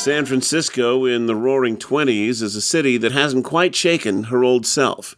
[0.00, 4.64] San Francisco in the roaring 20s is a city that hasn't quite shaken her old
[4.64, 5.14] self.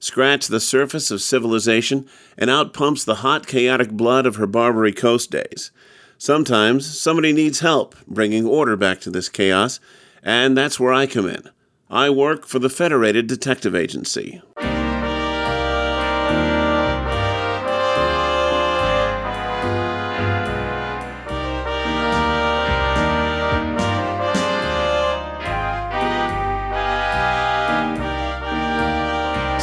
[0.00, 4.92] Scratch the surface of civilization and out pumps the hot, chaotic blood of her Barbary
[4.92, 5.70] Coast days.
[6.18, 9.80] Sometimes somebody needs help bringing order back to this chaos,
[10.22, 11.48] and that's where I come in.
[11.88, 14.42] I work for the Federated Detective Agency.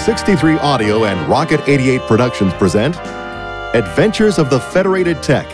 [0.06, 2.96] 63 Audio and Rocket 88 Productions present
[3.74, 5.48] Adventures of the Federated Tech,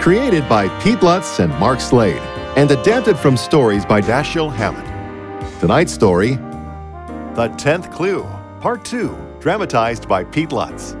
[0.00, 2.16] created by Pete Lutz and Mark Slade,
[2.56, 5.60] and adapted from stories by Dashiell Hammett.
[5.60, 6.36] Tonight's story
[7.34, 8.22] The Tenth Clue,
[8.62, 10.96] Part 2, dramatized by Pete Lutz.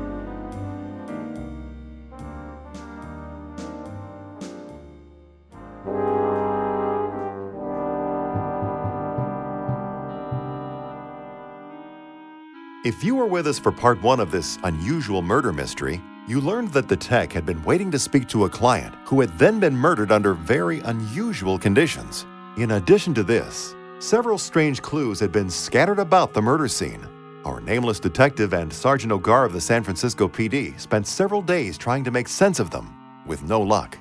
[12.88, 16.72] If you were with us for part one of this unusual murder mystery, you learned
[16.72, 19.76] that the tech had been waiting to speak to a client who had then been
[19.76, 22.24] murdered under very unusual conditions.
[22.56, 27.06] In addition to this, several strange clues had been scattered about the murder scene.
[27.44, 32.04] Our nameless detective and Sergeant O'Gar of the San Francisco PD spent several days trying
[32.04, 32.88] to make sense of them,
[33.26, 33.98] with no luck.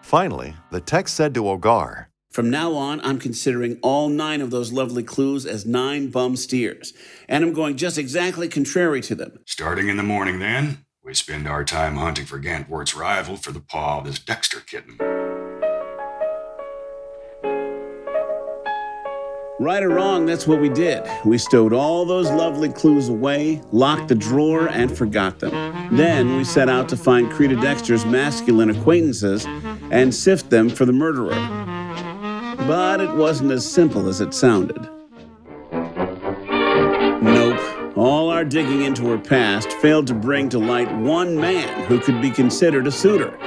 [0.00, 4.72] Finally, the tech said to O'Gar, from now on, I'm considering all nine of those
[4.72, 6.92] lovely clues as nine bum steers,
[7.28, 9.38] and I'm going just exactly contrary to them.
[9.46, 13.60] Starting in the morning, then, we spend our time hunting for Gantvoort's rival for the
[13.60, 14.98] paw of this Dexter kitten.
[19.60, 21.08] Right or wrong, that's what we did.
[21.24, 25.96] We stowed all those lovely clues away, locked the drawer, and forgot them.
[25.96, 29.46] Then we set out to find Creda Dexter's masculine acquaintances
[29.92, 31.73] and sift them for the murderer.
[32.66, 34.88] But it wasn't as simple as it sounded.
[37.22, 37.96] Nope.
[37.96, 42.22] All our digging into her past failed to bring to light one man who could
[42.22, 43.38] be considered a suitor.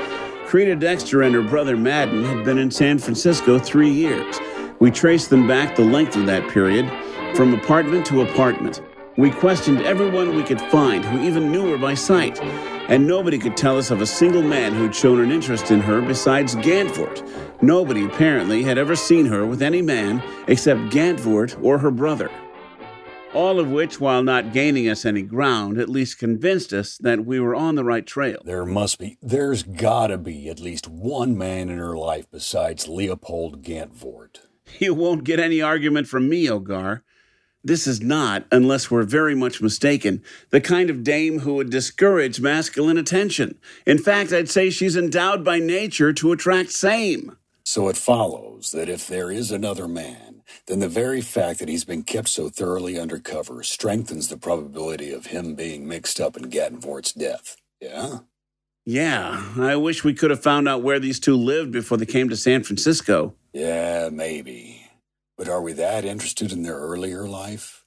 [0.45, 4.39] Creda Dexter and her brother Madden had been in San Francisco three years.
[4.79, 6.87] We traced them back the length of that period,
[7.35, 8.81] from apartment to apartment.
[9.17, 12.39] We questioned everyone we could find who even knew her by sight,
[12.87, 16.01] and nobody could tell us of a single man who'd shown an interest in her
[16.01, 17.27] besides Gantvoort.
[17.61, 22.29] Nobody apparently had ever seen her with any man except Gantvoort or her brother.
[23.33, 27.39] All of which, while not gaining us any ground, at least convinced us that we
[27.39, 28.41] were on the right trail.
[28.45, 33.63] There must be, there's gotta be at least one man in her life besides Leopold
[33.63, 34.39] Gantvoort.
[34.79, 37.03] You won't get any argument from me, O'Gar.
[37.63, 42.39] This is not, unless we're very much mistaken, the kind of dame who would discourage
[42.39, 43.57] masculine attention.
[43.85, 47.35] In fact, I'd say she's endowed by nature to attract same.
[47.67, 51.83] So it follows that if there is another man, then the very fact that he's
[51.83, 57.11] been kept so thoroughly undercover strengthens the probability of him being mixed up in Gantvoort's
[57.11, 57.57] death.
[57.81, 58.19] Yeah?
[58.85, 62.29] Yeah, I wish we could have found out where these two lived before they came
[62.29, 63.35] to San Francisco.
[63.51, 64.87] Yeah, maybe.
[65.37, 67.83] But are we that interested in their earlier life?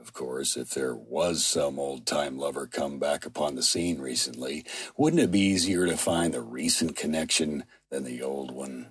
[0.00, 4.64] Of course, if there was some old time lover come back upon the scene recently,
[4.96, 8.88] wouldn't it be easier to find the recent connection than the old one?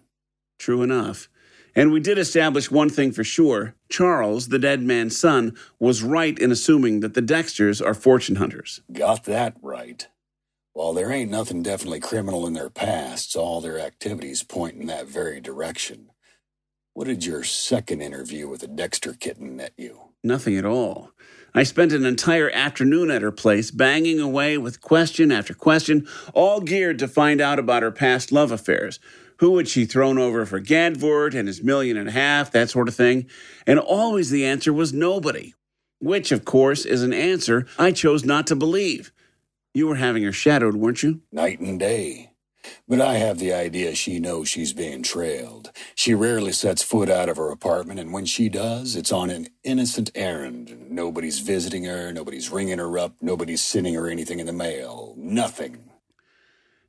[0.61, 1.27] True enough.
[1.75, 6.38] And we did establish one thing for sure Charles, the dead man's son, was right
[6.38, 8.79] in assuming that the Dexters are fortune hunters.
[8.94, 10.07] Got that right.
[10.73, 15.07] While there ain't nothing definitely criminal in their pasts, all their activities point in that
[15.07, 16.11] very direction.
[16.94, 20.09] What did your second interview with the Dexter kitten net you?
[20.23, 21.09] Nothing at all.
[21.55, 26.61] I spent an entire afternoon at her place, banging away with question after question, all
[26.61, 29.00] geared to find out about her past love affairs.
[29.41, 32.88] Who had she thrown over for Gantvoort and his million and a half, that sort
[32.88, 33.28] of thing.
[33.66, 35.56] And always the answer was nobody,
[36.00, 39.12] which, of course, is an answer I chose not to believe.
[39.74, 41.21] You were having her shadowed, weren't you?
[41.31, 42.33] Night and day.
[42.88, 45.71] But I have the idea she knows she's being trailed.
[45.95, 49.48] She rarely sets foot out of her apartment, and when she does, it's on an
[49.63, 50.86] innocent errand.
[50.92, 55.15] Nobody's visiting her, nobody's ringing her up, nobody's sending her anything in the mail.
[55.18, 55.89] Nothing.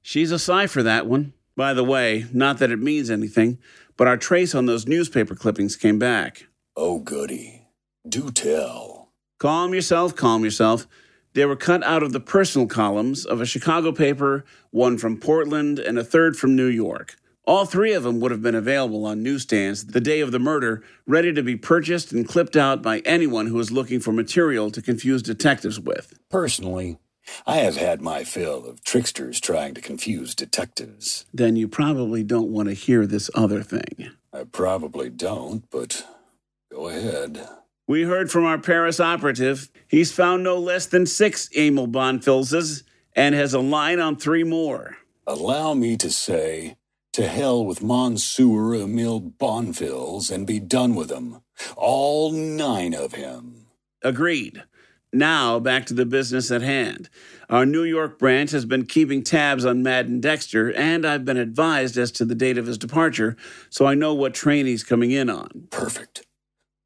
[0.03, 1.33] She's a cipher, that one.
[1.57, 3.59] By the way, not that it means anything,
[3.97, 6.47] but our trace on those newspaper clippings came back.
[6.77, 7.67] Oh, goody.
[8.09, 9.11] Do tell.
[9.39, 10.87] Calm yourself, calm yourself.
[11.35, 15.79] They were cut out of the personal columns of a Chicago paper, one from Portland,
[15.79, 17.17] and a third from New York.
[17.45, 20.83] All three of them would have been available on newsstands the day of the murder,
[21.07, 24.81] ready to be purchased and clipped out by anyone who was looking for material to
[24.81, 26.17] confuse detectives with.
[26.31, 26.99] Personally,
[27.47, 31.27] I have had my fill of tricksters trying to confuse detectives.
[31.33, 34.11] Then you probably don't want to hear this other thing.
[34.33, 36.07] I probably don't, but
[36.71, 37.47] go ahead.
[37.87, 39.69] We heard from our Paris operative.
[39.89, 42.85] He's found no less than six Emil Bonfilzes
[43.15, 44.97] and has a line on three more.
[45.27, 46.77] Allow me to say,
[47.13, 51.43] to hell with Monsieur Emil Bonfils and be done with him.
[51.77, 53.67] All nine of him.
[54.03, 54.63] Agreed.
[55.13, 57.11] Now, back to the business at hand.
[57.51, 61.99] Our New York branch has been keeping tabs on Madden Dexter, and I've been advised
[61.99, 63.37] as to the date of his departure,
[63.69, 65.69] so I know what train he's coming in on.
[65.71, 66.27] Perfect.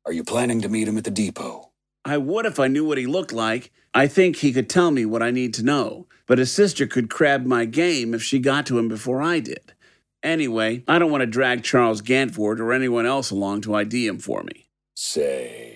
[0.04, 1.70] Are you planning to meet him at the depot?
[2.04, 3.72] I would if I knew what he looked like.
[3.94, 7.10] I think he could tell me what I need to know, but his sister could
[7.10, 9.72] crab my game if she got to him before I did.
[10.22, 14.18] Anyway, I don't want to drag Charles Gantvoort or anyone else along to ID him
[14.18, 14.66] for me.
[14.94, 15.75] Say,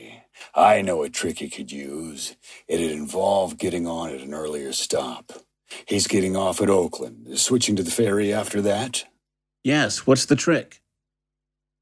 [0.55, 2.37] I know a trick he could use.
[2.69, 5.33] It'd involve getting on at an earlier stop.
[5.87, 9.05] He's getting off at Oakland, switching to the ferry after that.
[9.63, 10.83] Yes, what's the trick?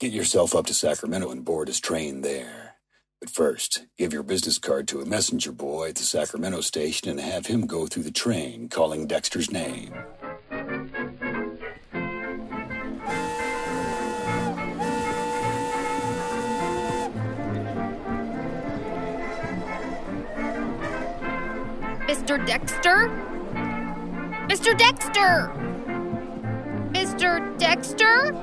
[0.01, 2.77] Get yourself up to Sacramento and board his train there.
[3.21, 7.19] But first, give your business card to a messenger boy at the Sacramento station and
[7.19, 9.93] have him go through the train calling Dexter's name.
[22.29, 22.47] Mr.
[22.47, 23.09] Dexter?
[24.49, 24.77] Mr.
[24.77, 25.51] Dexter!
[26.93, 27.59] Mr.
[27.59, 28.35] Dexter?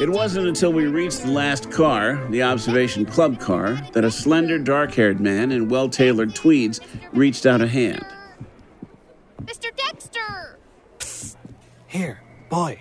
[0.00, 4.60] It wasn't until we reached the last car, the observation club car, that a slender,
[4.60, 6.80] dark haired man in well tailored tweeds
[7.12, 8.06] reached out a hand.
[9.42, 9.76] Mr.
[9.76, 10.56] Dexter!
[11.88, 12.80] Here, boy.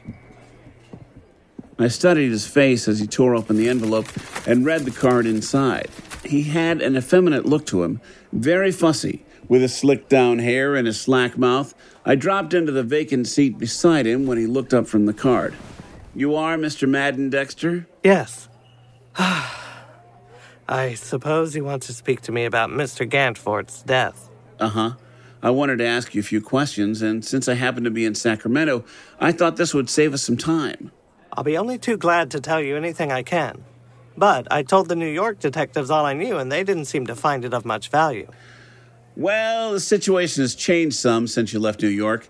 [1.80, 4.10] I studied his face as he tore open the envelope
[4.46, 5.90] and read the card inside.
[6.28, 8.02] He had an effeminate look to him,
[8.34, 11.74] very fussy, with his slicked down hair and his slack mouth.
[12.06, 15.56] I dropped into the vacant seat beside him when he looked up from the card.
[16.14, 16.88] You are Mr.
[16.88, 17.88] Madden Dexter?
[18.04, 18.50] Yes.
[19.18, 23.10] I suppose you want to speak to me about Mr.
[23.10, 24.30] Gantvoort's death.
[24.60, 24.92] Uh huh.
[25.42, 28.16] I wanted to ask you a few questions, and since I happen to be in
[28.16, 28.84] Sacramento,
[29.20, 30.92] I thought this would save us some time.
[31.32, 33.64] I'll be only too glad to tell you anything I can.
[34.18, 37.16] But I told the New York detectives all I knew, and they didn't seem to
[37.16, 38.28] find it of much value.
[39.16, 42.28] Well, the situation has changed some since you left New York.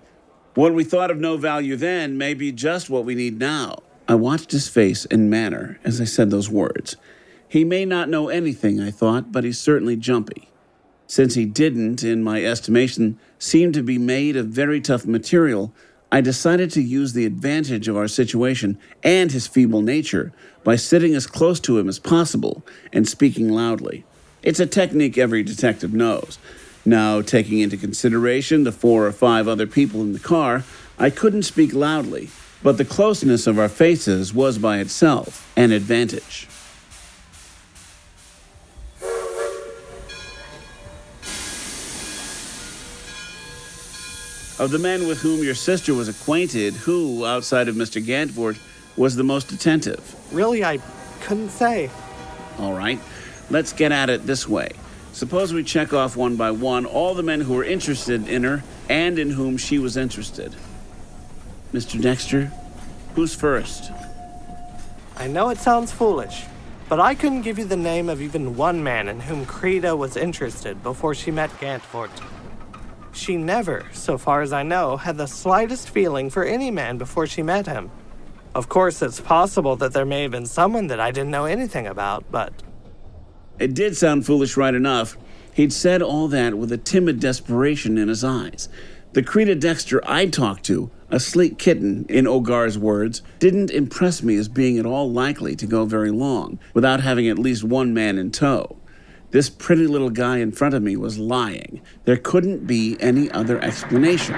[0.54, 3.80] What we thought of no value then may be just what we need now.
[4.07, 6.98] I watched his face and manner as I said those words.
[7.48, 10.50] He may not know anything, I thought, but he's certainly jumpy.
[11.06, 15.74] Since he didn't, in my estimation, seem to be made of very tough material,
[16.12, 20.31] I decided to use the advantage of our situation and his feeble nature
[20.63, 24.06] by sitting as close to him as possible and speaking loudly.
[24.42, 26.39] It's a technique every detective knows.
[26.86, 30.63] Now, taking into consideration the four or five other people in the car,
[30.98, 32.30] I couldn't speak loudly,
[32.63, 36.48] but the closeness of our faces was by itself an advantage.
[44.59, 48.04] Of the men with whom your sister was acquainted, who, outside of Mr.
[48.04, 48.57] Gantvoort,
[48.95, 50.15] was the most attentive?
[50.31, 50.80] Really, I
[51.21, 51.92] couldn't say.
[52.57, 53.00] All right,
[53.51, 54.69] let's get at it this way.
[55.13, 58.63] Suppose we check off one by one all the men who were interested in her
[58.89, 60.55] and in whom she was interested.
[61.72, 62.01] Mr.
[62.01, 62.51] Dexter,
[63.13, 63.91] who's first?
[65.17, 66.46] I know it sounds foolish,
[66.89, 70.17] but I couldn't give you the name of even one man in whom Creda was
[70.17, 72.10] interested before she met Gantvoort.
[73.11, 77.27] She never, so far as I know, had the slightest feeling for any man before
[77.27, 77.89] she met him.
[78.53, 81.87] Of course, it's possible that there may have been someone that I didn't know anything
[81.87, 82.53] about, but
[83.59, 85.17] It did sound foolish right enough.
[85.53, 88.69] He'd said all that with a timid desperation in his eyes.
[89.13, 94.35] The Creda Dexter I'd talked to, a sleek kitten, in O'Gar's words, didn't impress me
[94.35, 98.19] as being at all likely to go very long without having at least one man
[98.19, 98.77] in tow.
[99.29, 101.81] This pretty little guy in front of me was lying.
[102.05, 104.36] There couldn't be any other explanation.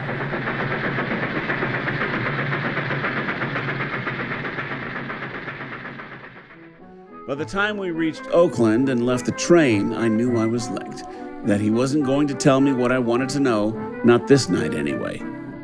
[7.27, 11.03] By the time we reached Oakland and left the train, I knew I was licked.
[11.45, 13.69] That he wasn't going to tell me what I wanted to know,
[14.03, 15.21] not this night anyway.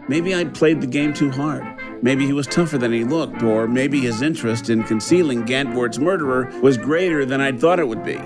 [0.08, 1.66] Maybe I'd played the game too hard.
[2.04, 6.52] Maybe he was tougher than he looked, or maybe his interest in concealing Gantvoort's murderer
[6.62, 8.20] was greater than I'd thought it would be.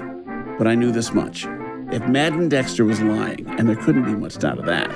[0.60, 1.48] But I knew this much.
[1.92, 4.92] If Madden Dexter was lying, and there couldn't be much doubt of that,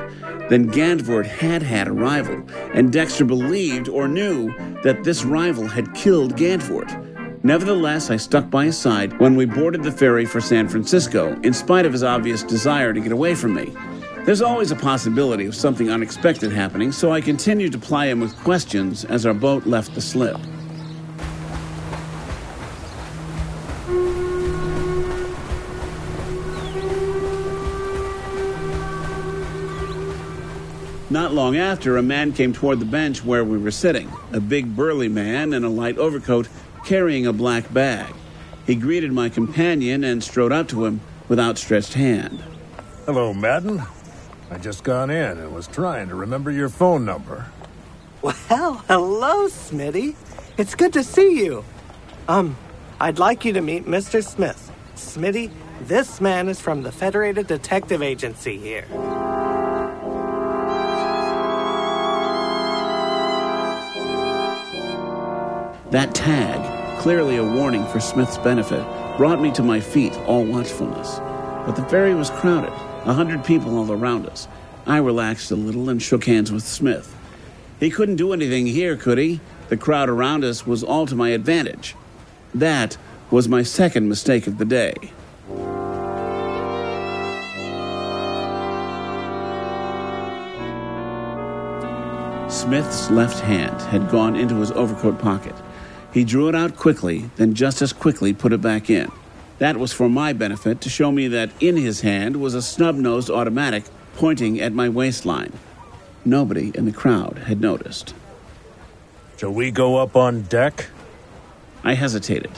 [0.49, 2.43] then Gantvoort had had a rival,
[2.75, 4.53] and Dexter believed or knew
[4.83, 7.43] that this rival had killed Gantvoort.
[7.43, 11.53] Nevertheless, I stuck by his side when we boarded the ferry for San Francisco, in
[11.53, 13.73] spite of his obvious desire to get away from me.
[14.25, 18.35] There's always a possibility of something unexpected happening, so I continued to ply him with
[18.43, 20.37] questions as our boat left the slip.
[31.13, 34.75] Not long after, a man came toward the bench where we were sitting, a big
[34.75, 36.49] burly man in a light overcoat
[36.85, 38.11] carrying a black bag.
[38.65, 42.43] He greeted my companion and strode up to him with outstretched hand.
[43.05, 43.83] Hello, Madden.
[44.49, 47.45] I just got in and was trying to remember your phone number.
[48.23, 48.33] Well,
[48.87, 50.15] hello, Smitty.
[50.57, 51.63] It's good to see you.
[52.27, 52.57] Um,
[52.99, 54.23] I'd like you to meet Mr.
[54.23, 54.71] Smith.
[54.95, 55.51] Smitty,
[55.83, 58.87] this man is from the Federated Detective Agency here.
[65.93, 68.83] That tag, clearly a warning for Smith's benefit,
[69.15, 71.19] brought me to my feet, all watchfulness.
[71.67, 72.73] But the ferry was crowded,
[73.05, 74.47] a hundred people all around us.
[74.87, 77.15] I relaxed a little and shook hands with Smith.
[77.79, 79.39] He couldn't do anything here, could he?
[79.69, 81.95] The crowd around us was all to my advantage.
[82.55, 82.97] That
[83.29, 84.95] was my second mistake of the day.
[92.49, 95.53] Smith's left hand had gone into his overcoat pocket.
[96.13, 99.11] He drew it out quickly, then just as quickly put it back in.
[99.57, 102.95] That was for my benefit to show me that in his hand was a snub
[102.95, 105.53] nosed automatic pointing at my waistline.
[106.23, 108.13] Nobody in the crowd had noticed.
[109.37, 110.87] Shall we go up on deck?
[111.83, 112.51] I hesitated.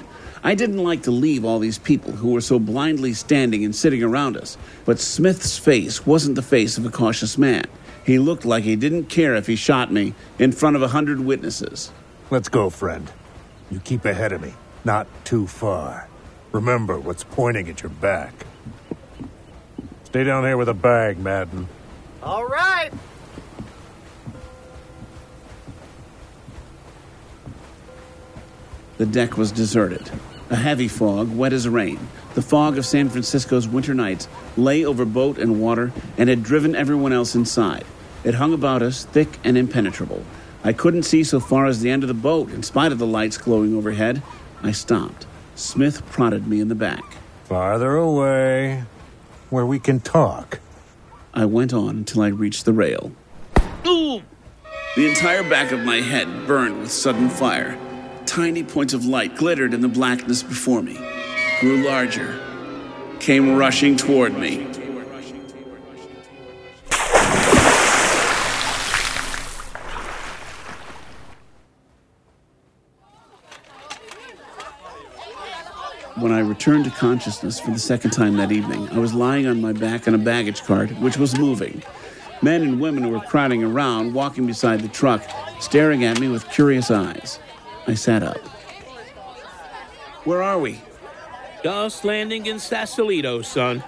[0.43, 4.03] I didn't like to leave all these people who were so blindly standing and sitting
[4.03, 7.65] around us, but Smith's face wasn't the face of a cautious man.
[8.05, 11.21] He looked like he didn't care if he shot me in front of a hundred
[11.21, 11.91] witnesses.
[12.29, 13.11] Let's go, friend.
[13.69, 14.53] You keep ahead of me,
[14.83, 16.07] not too far.
[16.51, 18.45] Remember what's pointing at your back.
[20.05, 21.67] Stay down here with a bag, Madden.
[22.23, 22.91] All right.
[28.97, 30.09] The deck was deserted.
[30.49, 31.99] A heavy fog, wet as rain,
[32.35, 36.75] the fog of San Francisco's winter nights, lay over boat and water and had driven
[36.75, 37.83] everyone else inside.
[38.23, 40.23] It hung about us, thick and impenetrable.
[40.65, 43.05] I couldn't see so far as the end of the boat, in spite of the
[43.05, 44.23] lights glowing overhead.
[44.63, 45.27] I stopped.
[45.53, 47.03] Smith prodded me in the back.
[47.43, 48.85] Farther away,
[49.51, 50.59] where we can talk.
[51.35, 53.11] I went on until I reached the rail.
[53.85, 54.23] Ooh!
[54.95, 57.77] The entire back of my head burned with sudden fire.
[58.25, 60.97] Tiny points of light glittered in the blackness before me,
[61.59, 62.39] grew larger,
[63.19, 64.65] came rushing toward me.
[76.65, 80.07] Returned to consciousness for the second time that evening, I was lying on my back
[80.07, 81.83] in a baggage cart, which was moving.
[82.41, 85.21] Men and women were crowding around, walking beside the truck,
[85.59, 87.37] staring at me with curious eyes.
[87.85, 88.39] I sat up.
[90.23, 90.81] Where are we?
[91.63, 93.83] Just landing in Sausalito, son.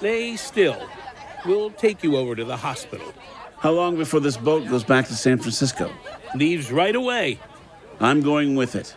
[0.00, 0.88] Lay still.
[1.44, 3.12] We'll take you over to the hospital.
[3.58, 5.92] How long before this boat goes back to San Francisco?
[6.34, 7.38] Leaves right away.
[8.00, 8.96] I'm going with it.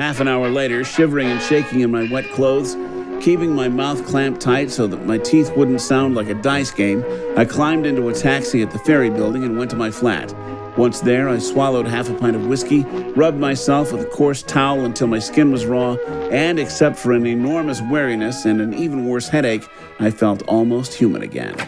[0.00, 2.74] Half an hour later, shivering and shaking in my wet clothes,
[3.22, 7.04] keeping my mouth clamped tight so that my teeth wouldn't sound like a dice game,
[7.36, 10.34] I climbed into a taxi at the ferry building and went to my flat.
[10.78, 14.86] Once there, I swallowed half a pint of whiskey, rubbed myself with a coarse towel
[14.86, 15.96] until my skin was raw,
[16.30, 21.20] and except for an enormous weariness and an even worse headache, I felt almost human
[21.20, 21.58] again.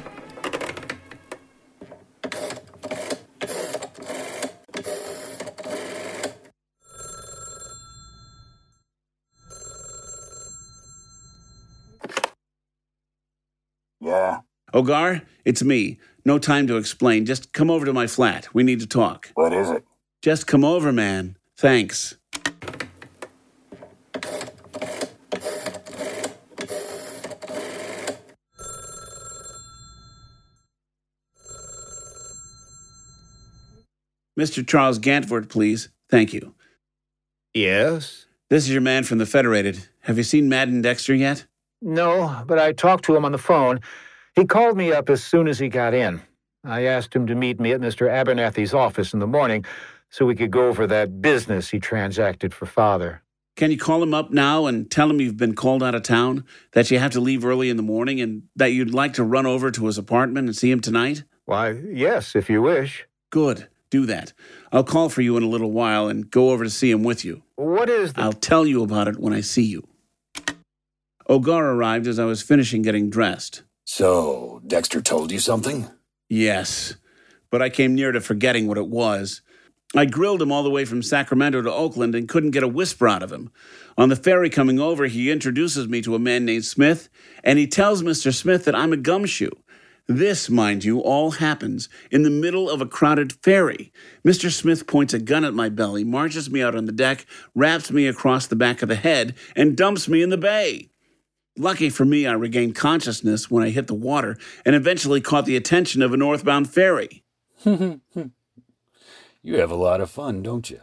[14.03, 14.41] Yeah?
[14.75, 15.99] O'Gar, it's me.
[16.25, 17.26] No time to explain.
[17.26, 18.49] Just come over to my flat.
[18.55, 19.31] We need to talk.
[19.35, 19.85] What is it?
[20.23, 21.37] Just come over, man.
[21.59, 22.17] Thanks.
[34.38, 34.67] Mr.
[34.67, 35.91] Charles Gantvoort, please.
[36.09, 36.55] Thank you.
[37.52, 38.25] Yes?
[38.49, 39.88] This is your man from the Federated.
[40.00, 41.45] Have you seen Madden Dexter yet?
[41.83, 43.81] No, but I talked to him on the phone.
[44.35, 46.23] He called me up as soon as he got in.
[46.65, 48.09] I asked him to meet me at Mr.
[48.09, 49.65] Abernathy's office in the morning
[50.11, 53.23] so we could go over that business he transacted for father.
[53.57, 56.45] Can you call him up now and tell him you've been called out of town,
[56.73, 59.45] that you have to leave early in the morning, and that you'd like to run
[59.45, 61.25] over to his apartment and see him tonight?
[61.45, 63.07] Why, yes, if you wish.
[63.31, 63.69] Good.
[63.91, 64.33] Do that.
[64.71, 67.27] I'll call for you in a little while and go over to see him with
[67.27, 67.43] you.
[67.57, 68.23] What is the.
[68.23, 69.87] I'll tell you about it when I see you.
[71.29, 73.65] O'Gar arrived as I was finishing getting dressed.
[73.95, 75.87] So, Dexter told you something?
[76.31, 76.95] Yes,
[77.51, 79.43] but I came near to forgetting what it was.
[79.95, 83.07] I grilled him all the way from Sacramento to Oakland and couldn't get a whisper
[83.07, 83.53] out of him.
[83.99, 87.11] On the ferry coming over, he introduces me to a man named Smith,
[87.45, 88.35] and he tells Mr.
[88.35, 89.51] Smith that I'm a gumshoe.
[90.07, 93.93] This, mind you, all happens in the middle of a crowded ferry.
[94.27, 94.51] Mr.
[94.51, 98.07] Smith points a gun at my belly, marches me out on the deck, wraps me
[98.07, 100.89] across the back of the head, and dumps me in the bay.
[101.57, 105.57] Lucky for me, I regained consciousness when I hit the water and eventually caught the
[105.57, 107.25] attention of a northbound ferry.
[109.45, 110.81] You have a lot of fun, don't you?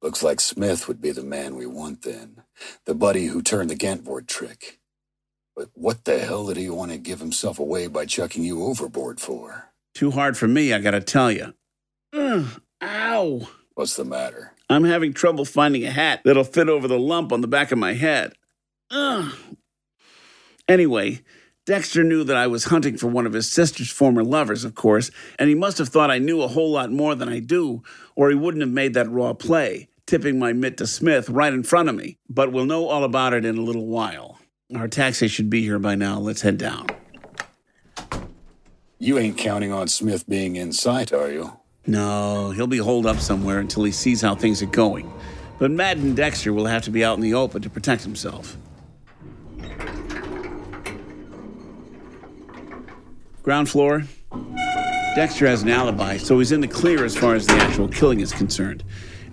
[0.00, 2.42] Looks like Smith would be the man we want then.
[2.86, 4.80] The buddy who turned the Gantvoort trick.
[5.54, 9.20] But what the hell did he want to give himself away by chucking you overboard
[9.20, 9.72] for?
[9.94, 11.52] Too hard for me, I gotta tell you.
[12.14, 13.48] Ugh, ow!
[13.74, 14.52] What's the matter?
[14.70, 17.78] I'm having trouble finding a hat that'll fit over the lump on the back of
[17.78, 18.32] my head.
[18.90, 19.34] Ugh.
[20.68, 21.20] Anyway,
[21.64, 25.10] Dexter knew that I was hunting for one of his sister's former lovers, of course,
[25.38, 27.82] and he must have thought I knew a whole lot more than I do,
[28.16, 31.62] or he wouldn't have made that raw play, tipping my mitt to Smith right in
[31.62, 32.18] front of me.
[32.28, 34.40] But we'll know all about it in a little while.
[34.74, 36.18] Our taxi should be here by now.
[36.18, 36.86] Let's head down.
[38.98, 41.58] You ain't counting on Smith being in sight, are you?
[41.86, 45.12] No, he'll be holed up somewhere until he sees how things are going.
[45.58, 48.56] But Madden Dexter will have to be out in the open to protect himself.
[53.42, 54.04] Ground floor.
[55.16, 58.20] Dexter has an alibi, so he's in the clear as far as the actual killing
[58.20, 58.84] is concerned.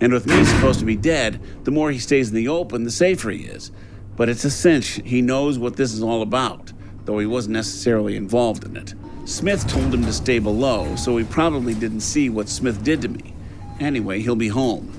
[0.01, 2.91] And with me supposed to be dead, the more he stays in the open, the
[2.91, 3.71] safer he is.
[4.15, 6.73] But it's a cinch he knows what this is all about,
[7.05, 8.95] though he wasn't necessarily involved in it.
[9.25, 13.09] Smith told him to stay below, so he probably didn't see what Smith did to
[13.09, 13.35] me.
[13.79, 14.91] Anyway, he'll be home.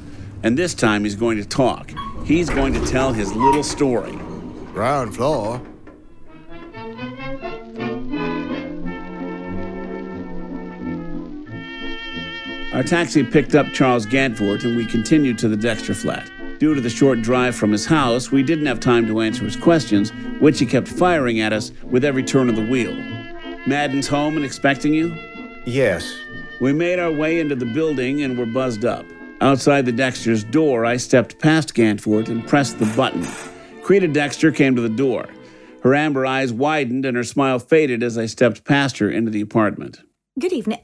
[0.45, 1.93] And this time he's going to talk.
[2.25, 4.13] He's going to tell his little story.
[4.73, 5.61] Ground floor.
[12.81, 16.31] Our taxi picked up Charles Gantvoort and we continued to the Dexter flat.
[16.59, 19.55] Due to the short drive from his house, we didn't have time to answer his
[19.55, 22.95] questions, which he kept firing at us with every turn of the wheel.
[23.67, 25.15] Madden's home and expecting you?
[25.67, 26.11] Yes.
[26.59, 29.05] We made our way into the building and were buzzed up.
[29.43, 33.25] Outside the Dexter's door, I stepped past Gantvoort and pressed the button.
[33.83, 35.29] Creda Dexter came to the door.
[35.83, 39.43] Her amber eyes widened and her smile faded as I stepped past her into the
[39.43, 40.01] apartment.
[40.39, 40.81] Good evening.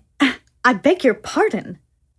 [0.67, 1.79] I beg your pardon.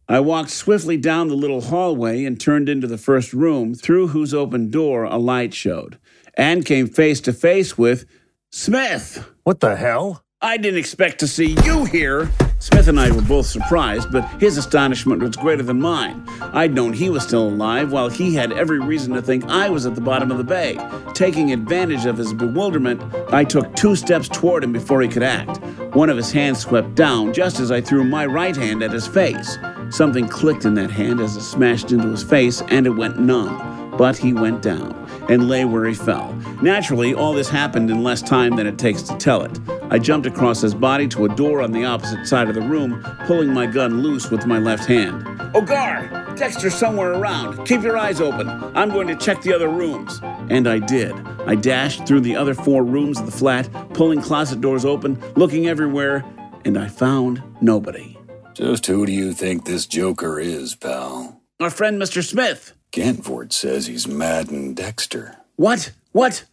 [0.09, 4.33] I walked swiftly down the little hallway and turned into the first room, through whose
[4.33, 5.99] open door a light showed,
[6.35, 8.05] and came face to face with
[8.49, 9.29] Smith.
[9.43, 10.23] What the hell?
[10.41, 12.29] I didn't expect to see you here.
[12.59, 16.23] Smith and I were both surprised, but his astonishment was greater than mine.
[16.39, 19.85] I'd known he was still alive, while he had every reason to think I was
[19.85, 20.77] at the bottom of the bay.
[21.15, 23.01] Taking advantage of his bewilderment,
[23.33, 25.61] I took two steps toward him before he could act.
[25.95, 29.07] One of his hands swept down just as I threw my right hand at his
[29.07, 29.57] face.
[29.89, 33.95] Something clicked in that hand as it smashed into his face, and it went numb.
[33.97, 34.93] But he went down
[35.29, 36.33] and lay where he fell.
[36.61, 39.59] Naturally, all this happened in less time than it takes to tell it.
[39.89, 43.03] I jumped across his body to a door on the opposite side of the room,
[43.25, 45.25] pulling my gun loose with my left hand.
[45.55, 46.35] O'Gar!
[46.35, 47.65] Dexter's somewhere around.
[47.65, 48.47] Keep your eyes open.
[48.75, 50.19] I'm going to check the other rooms.
[50.49, 51.13] And I did.
[51.47, 55.67] I dashed through the other four rooms of the flat, pulling closet doors open, looking
[55.67, 56.23] everywhere,
[56.63, 58.16] and I found nobody.
[58.57, 61.43] Just who do you think this joker is, pal?
[61.59, 62.27] Our friend Mr.
[62.27, 62.73] Smith.
[62.91, 65.37] Gantvoort says he's Madden Dexter.
[65.57, 65.91] What?
[66.11, 66.43] What?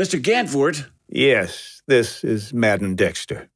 [0.00, 0.18] Mr.
[0.18, 0.86] Gantvoort?
[1.06, 3.50] Yes, this is Madden Dexter.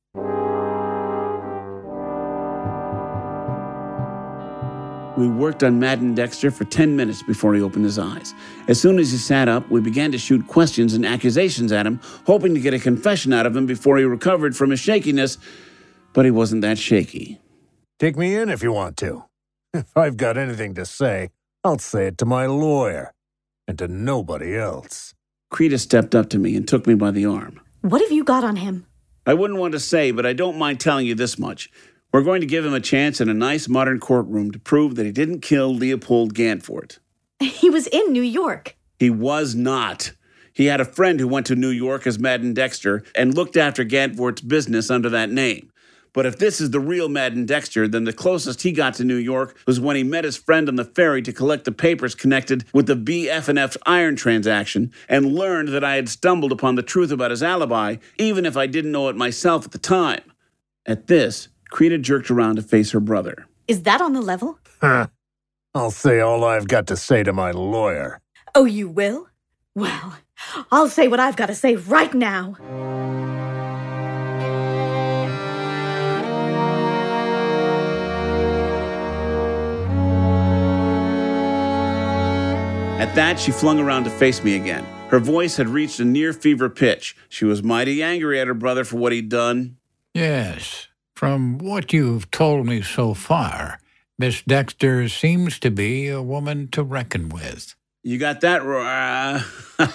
[5.17, 8.35] We worked on Madden Dexter for 10 minutes before he opened his eyes.
[8.69, 12.01] As soon as he sat up, we began to shoot questions and accusations at him,
[12.27, 15.39] hoping to get a confession out of him before he recovered from his shakiness,
[16.13, 17.39] but he wasn't that shaky.
[18.03, 19.27] Take me in if you want to.
[19.75, 21.29] If I've got anything to say,
[21.63, 23.15] I'll say it to my lawyer
[23.69, 25.15] and to nobody else.
[25.53, 27.61] Creda stepped up to me and took me by the arm.
[27.81, 28.87] What have you got on him?
[29.25, 31.71] I wouldn't want to say, but I don't mind telling you this much.
[32.13, 35.07] We're going to give him a chance in a nice modern courtroom to prove that
[35.07, 36.99] he didn't kill Leopold Gantvoort.
[37.41, 38.77] He was in New York.
[38.99, 40.11] He was not.
[40.53, 43.85] He had a friend who went to New York as Madden Dexter and looked after
[43.85, 45.72] Gantvoort's business under that name.
[46.15, 49.17] But if this is the real Madden Dexter, then the closest he got to New
[49.17, 52.65] York was when he met his friend on the ferry to collect the papers connected
[52.73, 57.31] with the BF&F iron transaction and learned that I had stumbled upon the truth about
[57.31, 60.23] his alibi, even if I didn't know it myself at the time.
[60.85, 63.47] At this, Creda jerked around to face her brother.
[63.67, 64.59] Is that on the level?
[64.81, 65.07] Huh.
[65.75, 68.21] I'll say all I've got to say to my lawyer.
[68.55, 69.29] Oh, you will?
[69.75, 70.19] Well,
[70.71, 72.57] I'll say what I've got to say right now.
[83.03, 84.87] At that, she flung around to face me again.
[85.09, 87.17] Her voice had reached a near fever pitch.
[87.29, 89.77] She was mighty angry at her brother for what he'd done.
[90.15, 90.87] Yes.
[91.17, 93.81] From what you've told me so far,
[94.21, 97.75] Miss Dexter seems to be a woman to reckon with.
[98.05, 98.63] You got that?
[98.63, 99.43] Uh,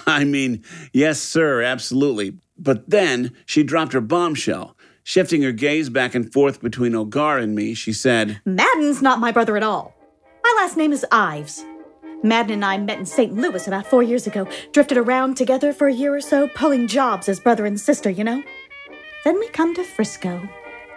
[0.06, 2.36] I mean, yes, sir, absolutely.
[2.58, 4.76] But then she dropped her bombshell.
[5.02, 9.32] Shifting her gaze back and forth between O'Gar and me, she said, Madden's not my
[9.32, 9.94] brother at all.
[10.44, 11.64] My last name is Ives.
[12.22, 13.34] Madden and I met in St.
[13.34, 17.28] Louis about four years ago, drifted around together for a year or so, pulling jobs
[17.28, 18.42] as brother and sister, you know?
[19.24, 20.48] Then we come to Frisco.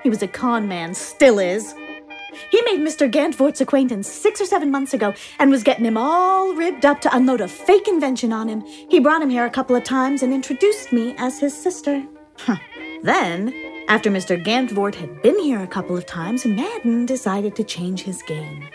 [0.04, 1.76] He was a con man, still is.
[2.50, 3.12] He made Mr.
[3.12, 7.16] Gantvoort's acquaintance six or seven months ago and was getting him all ribbed up to
[7.16, 8.62] unload a fake invention on him.
[8.62, 12.04] He brought him here a couple of times and introduced me as his sister.
[12.38, 12.58] Huh.
[13.04, 13.54] Then,
[13.88, 14.42] after Mr.
[14.42, 18.68] Gantvoort had been here a couple of times, Madden decided to change his game.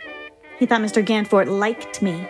[0.59, 1.05] He thought Mr.
[1.05, 2.29] Gantvoort liked me,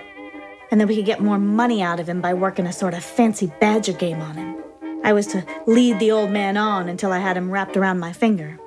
[0.70, 3.04] and that we could get more money out of him by working a sort of
[3.04, 4.62] fancy badger game on him.
[5.04, 8.12] I was to lead the old man on until I had him wrapped around my
[8.12, 8.58] finger.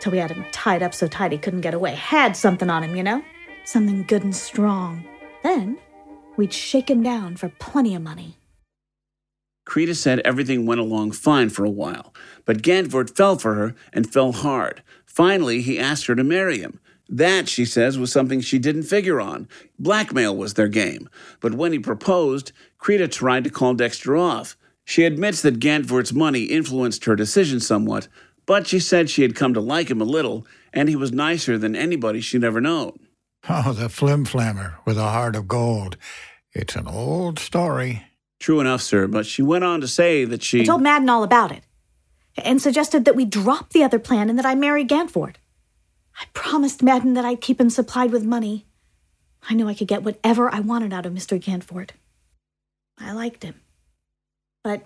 [0.00, 1.94] Till we had him tied up so tight he couldn't get away.
[1.94, 3.22] Had something on him, you know?
[3.64, 5.04] Something good and strong.
[5.42, 5.78] Then
[6.36, 8.36] we'd shake him down for plenty of money.
[9.66, 12.14] Creda said everything went along fine for a while,
[12.44, 14.82] but Gantvoort fell for her and fell hard.
[15.04, 16.78] Finally, he asked her to marry him.
[17.08, 19.48] That, she says, was something she didn't figure on.
[19.78, 21.08] Blackmail was their game.
[21.40, 24.56] But when he proposed, Creda tried to call Dexter off.
[24.84, 28.08] She admits that Gantvoort's money influenced her decision somewhat,
[28.44, 31.58] but she said she had come to like him a little, and he was nicer
[31.58, 32.98] than anybody she'd ever known.
[33.48, 35.96] Oh, the flimflammer with a heart of gold.
[36.52, 38.04] It's an old story.
[38.38, 40.62] True enough, sir, but she went on to say that she.
[40.62, 41.62] I told Madden all about it,
[42.36, 45.36] and suggested that we drop the other plan and that I marry Gantvoort.
[46.18, 48.66] I promised Madden that I'd keep him supplied with money.
[49.48, 51.40] I knew I could get whatever I wanted out of Mr.
[51.40, 51.90] Gantvoort.
[52.98, 53.60] I liked him.
[54.64, 54.82] But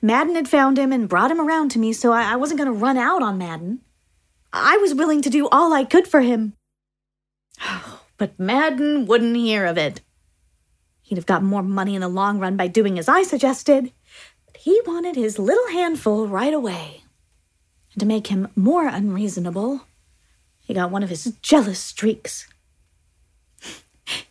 [0.00, 2.72] Madden had found him and brought him around to me, so I, I wasn't going
[2.72, 3.80] to run out on Madden.
[4.52, 6.54] I was willing to do all I could for him.
[8.16, 10.00] But Madden wouldn't hear of it.
[11.02, 13.92] He'd have got more money in the long run by doing as I suggested,
[14.44, 17.04] but he wanted his little handful right away.
[17.92, 19.82] And to make him more unreasonable,
[20.68, 22.46] he got one of his jealous streaks.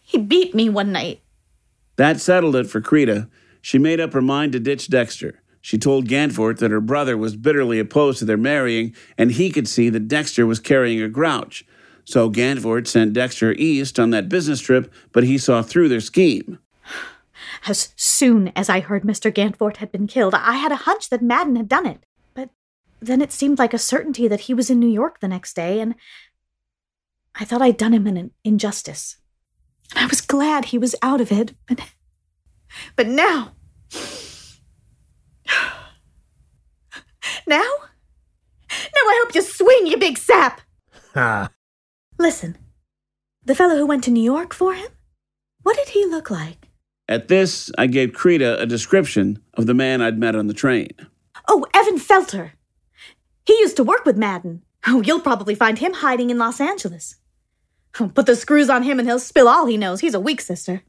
[0.01, 1.21] he beat me one night.
[1.95, 3.27] That settled it for Creda.
[3.59, 5.41] She made up her mind to ditch Dexter.
[5.61, 9.67] She told Gantvoort that her brother was bitterly opposed to their marrying, and he could
[9.67, 11.65] see that Dexter was carrying a grouch.
[12.05, 16.59] So Gantvoort sent Dexter east on that business trip, but he saw through their scheme.
[17.67, 19.31] As soon as I heard Mr.
[19.33, 22.05] Gantvoort had been killed, I had a hunch that Madden had done it.
[22.33, 22.49] But
[23.01, 25.79] then it seemed like a certainty that he was in New York the next day,
[25.79, 25.95] and
[27.39, 29.17] I thought I'd done him an injustice.
[29.95, 31.79] And I was glad he was out of it, but
[32.95, 33.53] but now
[37.47, 37.63] Now?
[38.69, 40.61] Now I hope you swing, you big sap!
[41.13, 41.49] Ha!
[42.19, 42.57] Listen,
[43.45, 44.89] the fellow who went to New York for him?
[45.63, 46.67] What did he look like?
[47.07, 50.89] At this, I gave Creda a description of the man I'd met on the train.
[51.47, 52.51] Oh, Evan Felter.
[53.45, 54.63] He used to work with Madden.
[54.85, 57.15] Oh, you'll probably find him hiding in Los Angeles.
[58.13, 60.01] Put the screws on him and he'll spill all he knows.
[60.01, 60.83] He's a weak sister.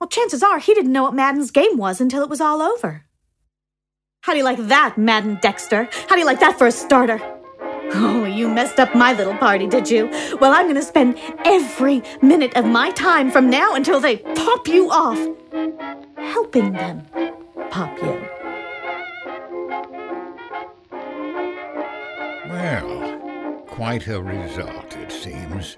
[0.00, 3.04] Well, chances are he didn't know what Madden's game was until it was all over.
[4.22, 5.88] How do you like that, Madden Dexter?
[6.08, 7.20] How do you like that for a starter?
[7.94, 10.08] Oh, you messed up my little party, did you?
[10.40, 14.66] Well, I'm going to spend every minute of my time from now until they pop
[14.66, 15.18] you off,
[16.16, 17.06] helping them
[17.70, 18.28] pop you.
[22.48, 25.76] Well, quite a result, it seems.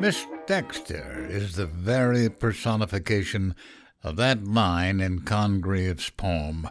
[0.00, 3.56] Miss Dexter is the very personification
[4.04, 6.70] of that line in Congreve's poem.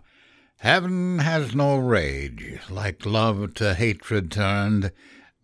[0.59, 4.93] Heaven has no rage, like love to hatred turned,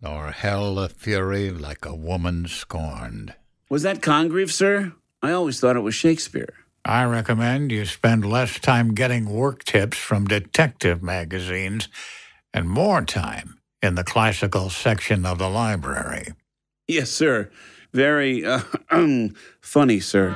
[0.00, 3.34] nor hell a fury like a woman scorned.
[3.68, 4.94] Was that Congreve, sir?
[5.20, 6.54] I always thought it was Shakespeare.
[6.86, 11.88] I recommend you spend less time getting work tips from detective magazines
[12.54, 16.28] and more time in the classical section of the library.
[16.88, 17.50] Yes, sir.
[17.94, 18.60] Very uh,
[19.60, 20.30] funny, sir.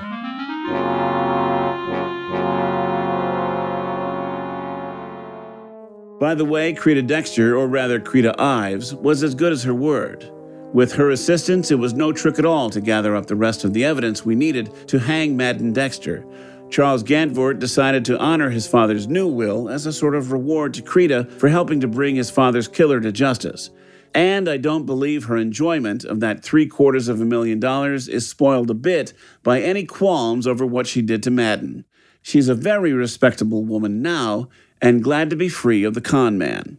[6.20, 10.30] By the way, Creda Dexter, or rather Creda Ives, was as good as her word.
[10.72, 13.72] With her assistance, it was no trick at all to gather up the rest of
[13.72, 16.24] the evidence we needed to hang Madden Dexter.
[16.70, 20.82] Charles Gantvoort decided to honor his father's new will as a sort of reward to
[20.82, 23.70] Creda for helping to bring his father's killer to justice.
[24.14, 28.28] And I don't believe her enjoyment of that three quarters of a million dollars is
[28.28, 31.84] spoiled a bit by any qualms over what she did to Madden.
[32.22, 34.48] She's a very respectable woman now
[34.80, 36.78] and glad to be free of the con man.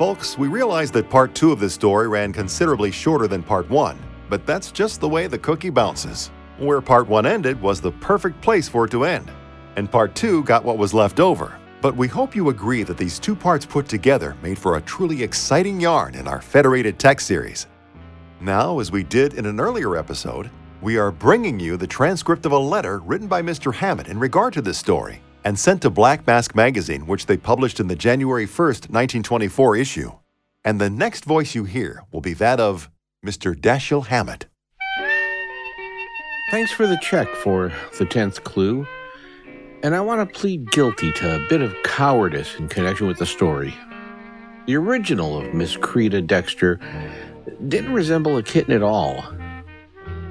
[0.00, 3.98] Folks, we realize that part two of this story ran considerably shorter than part one,
[4.30, 6.30] but that's just the way the cookie bounces.
[6.56, 9.30] Where part one ended was the perfect place for it to end,
[9.76, 11.58] and part two got what was left over.
[11.82, 15.22] But we hope you agree that these two parts put together made for a truly
[15.22, 17.66] exciting yarn in our Federated Tech series.
[18.40, 22.52] Now, as we did in an earlier episode, we are bringing you the transcript of
[22.52, 23.74] a letter written by Mr.
[23.74, 27.80] Hammett in regard to this story and sent to Black Mask magazine, which they published
[27.80, 30.12] in the January 1st, 1924 issue.
[30.64, 32.90] And the next voice you hear will be that of
[33.24, 33.54] Mr.
[33.54, 34.46] Dashiell Hammett.
[36.50, 38.86] Thanks for the check for the 10th clue.
[39.82, 43.26] And I want to plead guilty to a bit of cowardice in connection with the
[43.26, 43.74] story.
[44.66, 46.80] The original of Miss Creda Dexter
[47.68, 49.22] didn't resemble a kitten at all.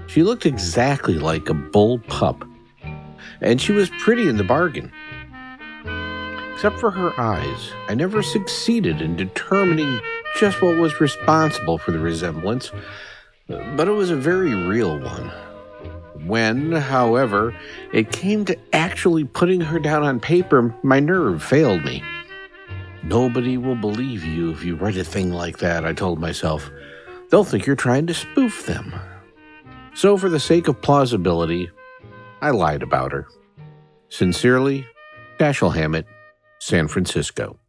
[0.08, 2.44] She looked exactly like a bull pup,
[3.42, 4.92] and she was pretty in the bargain.
[6.54, 10.00] Except for her eyes, I never succeeded in determining
[10.38, 12.72] just what was responsible for the resemblance,
[13.48, 15.32] but it was a very real one.
[16.26, 17.56] When, however,
[17.94, 22.04] it came to actually putting her down on paper, my nerve failed me.
[23.04, 26.70] Nobody will believe you if you write a thing like that, I told myself.
[27.30, 28.94] They'll think you're trying to spoof them.
[29.94, 31.70] So, for the sake of plausibility,
[32.42, 33.28] I lied about her.
[34.10, 34.86] Sincerely,
[35.40, 36.06] Dashiell Hammett,
[36.60, 37.60] San Francisco.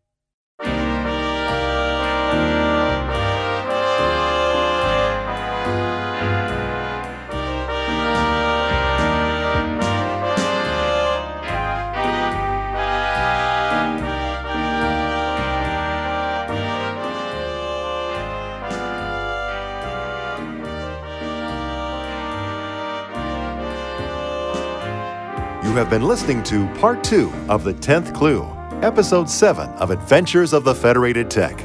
[25.71, 28.43] You have been listening to part two of The 10th Clue,
[28.83, 31.65] episode 7 of Adventures of the Federated Tech.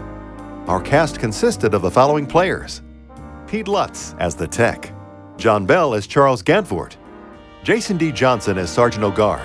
[0.67, 2.83] Our cast consisted of the following players.
[3.47, 4.93] Pete Lutz as the Tech,
[5.37, 6.97] John Bell as Charles Gantvoort,
[7.63, 8.11] Jason D.
[8.11, 9.41] Johnson as Sergeant O'Gar,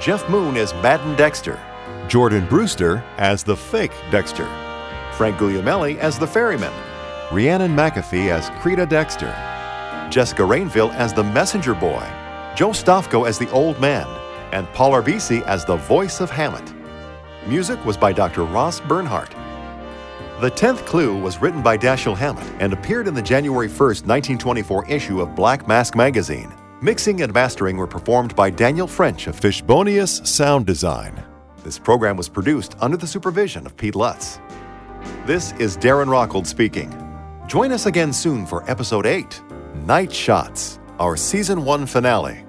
[0.00, 1.60] Jeff Moon as Madden Dexter,
[2.08, 4.48] Jordan Brewster as the Fake Dexter,
[5.12, 6.72] Frank Guglielmelli as the Ferryman,
[7.30, 9.28] Rhiannon McAfee as Creda Dexter,
[10.10, 12.10] Jessica Rainville as the Messenger Boy,
[12.56, 14.06] Joe Stofko as the Old Man,
[14.52, 16.74] and Paul Arbisi as the voice of Hammett.
[17.46, 18.44] Music was by Dr.
[18.44, 19.30] Ross Bernhardt.
[20.40, 24.88] The 10th Clue was written by Dashiell Hammett and appeared in the January 1st, 1924
[24.88, 26.52] issue of Black Mask magazine.
[26.82, 31.22] Mixing and mastering were performed by Daniel French of Fishbonius Sound Design.
[31.62, 34.40] This program was produced under the supervision of Pete Lutz.
[35.26, 36.90] This is Darren Rockhold speaking.
[37.46, 39.42] Join us again soon for episode 8
[39.84, 42.44] Night Shots, our season 1 finale.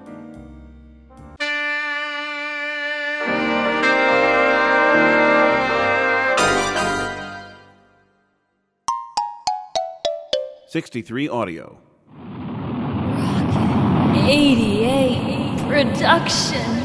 [10.68, 11.78] Sixty-three Audio.
[14.26, 16.81] 88 Production.